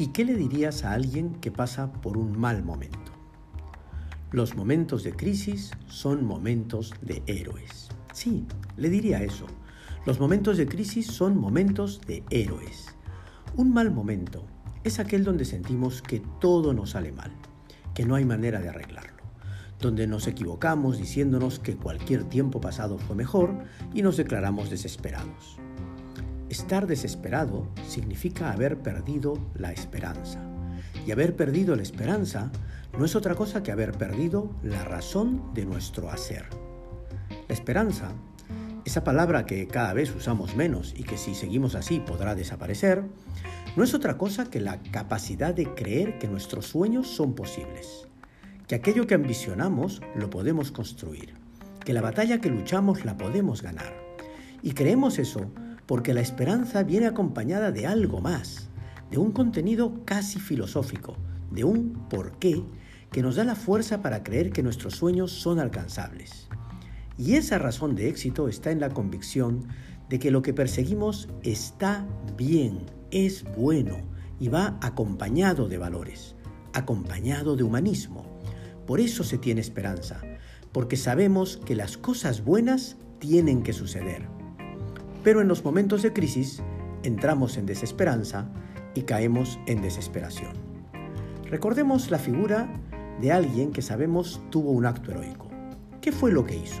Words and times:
¿Y 0.00 0.06
qué 0.06 0.24
le 0.24 0.34
dirías 0.34 0.84
a 0.84 0.92
alguien 0.92 1.34
que 1.42 1.50
pasa 1.50 1.92
por 1.92 2.16
un 2.16 2.40
mal 2.40 2.62
momento? 2.62 3.12
Los 4.32 4.56
momentos 4.56 5.04
de 5.04 5.12
crisis 5.12 5.72
son 5.88 6.24
momentos 6.24 6.94
de 7.02 7.22
héroes. 7.26 7.90
Sí, 8.14 8.46
le 8.78 8.88
diría 8.88 9.22
eso. 9.22 9.44
Los 10.06 10.18
momentos 10.18 10.56
de 10.56 10.66
crisis 10.66 11.06
son 11.06 11.36
momentos 11.36 12.00
de 12.06 12.24
héroes. 12.30 12.96
Un 13.56 13.74
mal 13.74 13.90
momento 13.90 14.46
es 14.84 15.00
aquel 15.00 15.22
donde 15.22 15.44
sentimos 15.44 16.00
que 16.00 16.22
todo 16.40 16.72
nos 16.72 16.92
sale 16.92 17.12
mal, 17.12 17.32
que 17.92 18.06
no 18.06 18.14
hay 18.14 18.24
manera 18.24 18.58
de 18.58 18.70
arreglarlo, 18.70 19.22
donde 19.80 20.06
nos 20.06 20.26
equivocamos 20.26 20.96
diciéndonos 20.96 21.58
que 21.58 21.76
cualquier 21.76 22.24
tiempo 22.24 22.58
pasado 22.58 22.96
fue 22.96 23.16
mejor 23.16 23.66
y 23.92 24.00
nos 24.00 24.16
declaramos 24.16 24.70
desesperados. 24.70 25.58
Estar 26.50 26.88
desesperado 26.88 27.68
significa 27.86 28.50
haber 28.50 28.76
perdido 28.78 29.38
la 29.54 29.70
esperanza. 29.70 30.40
Y 31.06 31.12
haber 31.12 31.36
perdido 31.36 31.76
la 31.76 31.82
esperanza 31.82 32.50
no 32.98 33.04
es 33.04 33.14
otra 33.14 33.36
cosa 33.36 33.62
que 33.62 33.70
haber 33.70 33.92
perdido 33.92 34.50
la 34.64 34.82
razón 34.82 35.54
de 35.54 35.64
nuestro 35.64 36.10
hacer. 36.10 36.46
La 37.46 37.54
esperanza, 37.54 38.10
esa 38.84 39.04
palabra 39.04 39.46
que 39.46 39.68
cada 39.68 39.92
vez 39.92 40.12
usamos 40.12 40.56
menos 40.56 40.92
y 40.96 41.04
que 41.04 41.18
si 41.18 41.36
seguimos 41.36 41.76
así 41.76 42.00
podrá 42.00 42.34
desaparecer, 42.34 43.04
no 43.76 43.84
es 43.84 43.94
otra 43.94 44.18
cosa 44.18 44.50
que 44.50 44.58
la 44.58 44.82
capacidad 44.82 45.54
de 45.54 45.72
creer 45.72 46.18
que 46.18 46.26
nuestros 46.26 46.66
sueños 46.66 47.06
son 47.06 47.36
posibles, 47.36 48.08
que 48.66 48.74
aquello 48.74 49.06
que 49.06 49.14
ambicionamos 49.14 50.02
lo 50.16 50.30
podemos 50.30 50.72
construir, 50.72 51.32
que 51.84 51.92
la 51.92 52.00
batalla 52.00 52.40
que 52.40 52.50
luchamos 52.50 53.04
la 53.04 53.16
podemos 53.16 53.62
ganar. 53.62 53.94
Y 54.62 54.72
creemos 54.72 55.20
eso 55.20 55.52
porque 55.90 56.14
la 56.14 56.20
esperanza 56.20 56.84
viene 56.84 57.08
acompañada 57.08 57.72
de 57.72 57.84
algo 57.84 58.20
más, 58.20 58.68
de 59.10 59.18
un 59.18 59.32
contenido 59.32 60.04
casi 60.04 60.38
filosófico, 60.38 61.16
de 61.50 61.64
un 61.64 62.06
porqué 62.08 62.62
que 63.10 63.22
nos 63.22 63.34
da 63.34 63.42
la 63.42 63.56
fuerza 63.56 64.00
para 64.00 64.22
creer 64.22 64.52
que 64.52 64.62
nuestros 64.62 64.94
sueños 64.94 65.32
son 65.32 65.58
alcanzables. 65.58 66.46
Y 67.18 67.34
esa 67.34 67.58
razón 67.58 67.96
de 67.96 68.08
éxito 68.08 68.46
está 68.46 68.70
en 68.70 68.78
la 68.78 68.90
convicción 68.90 69.66
de 70.08 70.20
que 70.20 70.30
lo 70.30 70.42
que 70.42 70.54
perseguimos 70.54 71.28
está 71.42 72.06
bien, 72.36 72.86
es 73.10 73.42
bueno 73.56 73.96
y 74.38 74.46
va 74.46 74.78
acompañado 74.82 75.66
de 75.66 75.78
valores, 75.78 76.36
acompañado 76.72 77.56
de 77.56 77.64
humanismo. 77.64 78.24
Por 78.86 79.00
eso 79.00 79.24
se 79.24 79.38
tiene 79.38 79.60
esperanza, 79.60 80.20
porque 80.70 80.96
sabemos 80.96 81.56
que 81.56 81.74
las 81.74 81.96
cosas 81.96 82.44
buenas 82.44 82.96
tienen 83.18 83.64
que 83.64 83.72
suceder. 83.72 84.39
Pero 85.22 85.40
en 85.40 85.48
los 85.48 85.64
momentos 85.64 86.02
de 86.02 86.12
crisis 86.12 86.62
entramos 87.02 87.56
en 87.56 87.66
desesperanza 87.66 88.50
y 88.94 89.02
caemos 89.02 89.58
en 89.66 89.82
desesperación. 89.82 90.52
Recordemos 91.44 92.10
la 92.10 92.18
figura 92.18 92.68
de 93.20 93.32
alguien 93.32 93.72
que 93.72 93.82
sabemos 93.82 94.40
tuvo 94.50 94.70
un 94.70 94.86
acto 94.86 95.10
heroico. 95.10 95.48
¿Qué 96.00 96.12
fue 96.12 96.32
lo 96.32 96.44
que 96.44 96.56
hizo? 96.56 96.80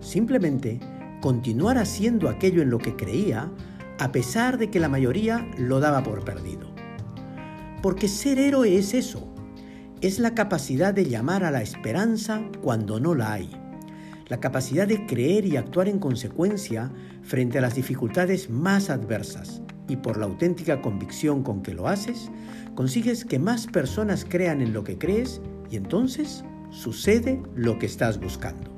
Simplemente 0.00 0.80
continuar 1.20 1.78
haciendo 1.78 2.28
aquello 2.28 2.62
en 2.62 2.70
lo 2.70 2.78
que 2.78 2.96
creía 2.96 3.50
a 3.98 4.10
pesar 4.10 4.58
de 4.58 4.70
que 4.70 4.80
la 4.80 4.88
mayoría 4.88 5.46
lo 5.58 5.78
daba 5.78 6.02
por 6.02 6.24
perdido. 6.24 6.72
Porque 7.82 8.08
ser 8.08 8.38
héroe 8.38 8.76
es 8.76 8.94
eso, 8.94 9.28
es 10.00 10.18
la 10.18 10.34
capacidad 10.34 10.94
de 10.94 11.04
llamar 11.04 11.44
a 11.44 11.50
la 11.50 11.62
esperanza 11.62 12.42
cuando 12.62 12.98
no 12.98 13.14
la 13.14 13.32
hay 13.32 13.62
la 14.32 14.40
capacidad 14.40 14.88
de 14.88 15.04
creer 15.04 15.44
y 15.44 15.58
actuar 15.58 15.88
en 15.88 15.98
consecuencia 15.98 16.90
frente 17.22 17.58
a 17.58 17.60
las 17.60 17.74
dificultades 17.74 18.50
más 18.50 18.90
adversas 18.90 19.62
y 19.88 19.96
por 19.96 20.16
la 20.16 20.26
auténtica 20.26 20.80
convicción 20.80 21.42
con 21.42 21.62
que 21.62 21.74
lo 21.74 21.88
haces, 21.88 22.30
consigues 22.74 23.24
que 23.24 23.38
más 23.38 23.66
personas 23.66 24.26
crean 24.28 24.60
en 24.60 24.72
lo 24.72 24.84
que 24.84 24.98
crees 24.98 25.40
y 25.70 25.76
entonces 25.76 26.44
sucede 26.70 27.42
lo 27.54 27.78
que 27.78 27.86
estás 27.86 28.18
buscando. 28.20 28.70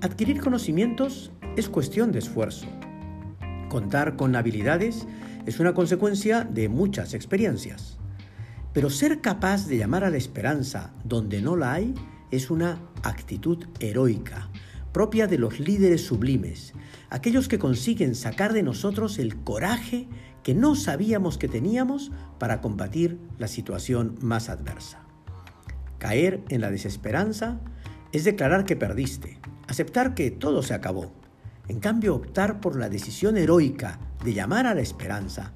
Adquirir 0.00 0.40
conocimientos 0.40 1.32
es 1.56 1.68
cuestión 1.68 2.12
de 2.12 2.18
esfuerzo. 2.18 2.66
Contar 3.68 4.16
con 4.16 4.36
habilidades 4.36 5.06
es 5.46 5.60
una 5.60 5.74
consecuencia 5.74 6.44
de 6.44 6.68
muchas 6.68 7.14
experiencias. 7.14 7.98
Pero 8.72 8.90
ser 8.90 9.20
capaz 9.20 9.66
de 9.66 9.78
llamar 9.78 10.04
a 10.04 10.10
la 10.10 10.16
esperanza 10.16 10.92
donde 11.04 11.40
no 11.40 11.56
la 11.56 11.72
hay 11.72 11.94
es 12.30 12.50
una 12.50 12.80
actitud 13.02 13.64
heroica, 13.78 14.50
propia 14.94 15.26
de 15.26 15.38
los 15.38 15.58
líderes 15.58 16.06
sublimes, 16.06 16.72
aquellos 17.10 17.48
que 17.48 17.58
consiguen 17.58 18.14
sacar 18.14 18.52
de 18.52 18.62
nosotros 18.62 19.18
el 19.18 19.36
coraje 19.42 20.08
que 20.44 20.54
no 20.54 20.76
sabíamos 20.76 21.36
que 21.36 21.48
teníamos 21.48 22.12
para 22.38 22.60
combatir 22.60 23.18
la 23.36 23.48
situación 23.48 24.16
más 24.22 24.48
adversa. 24.48 25.04
Caer 25.98 26.44
en 26.48 26.60
la 26.60 26.70
desesperanza 26.70 27.60
es 28.12 28.22
declarar 28.22 28.64
que 28.64 28.76
perdiste, 28.76 29.40
aceptar 29.66 30.14
que 30.14 30.30
todo 30.30 30.62
se 30.62 30.74
acabó. 30.74 31.12
En 31.66 31.80
cambio, 31.80 32.14
optar 32.14 32.60
por 32.60 32.76
la 32.76 32.88
decisión 32.88 33.36
heroica 33.36 33.98
de 34.24 34.32
llamar 34.32 34.68
a 34.68 34.74
la 34.74 34.80
esperanza 34.80 35.54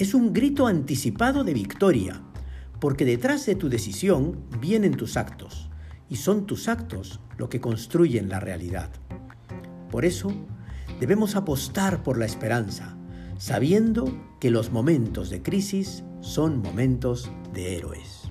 es 0.00 0.14
un 0.14 0.32
grito 0.32 0.66
anticipado 0.66 1.44
de 1.44 1.54
victoria, 1.54 2.22
porque 2.80 3.04
detrás 3.04 3.46
de 3.46 3.54
tu 3.54 3.68
decisión 3.68 4.40
vienen 4.58 4.96
tus 4.96 5.16
actos 5.16 5.69
y 6.10 6.16
son 6.16 6.44
tus 6.44 6.68
actos 6.68 7.20
lo 7.38 7.48
que 7.48 7.60
construyen 7.60 8.28
la 8.28 8.40
realidad. 8.40 8.90
Por 9.90 10.04
eso, 10.04 10.30
debemos 10.98 11.36
apostar 11.36 12.02
por 12.02 12.18
la 12.18 12.26
esperanza, 12.26 12.98
sabiendo 13.38 14.36
que 14.40 14.50
los 14.50 14.70
momentos 14.70 15.30
de 15.30 15.40
crisis 15.40 16.04
son 16.20 16.60
momentos 16.60 17.30
de 17.54 17.76
héroes. 17.76 18.29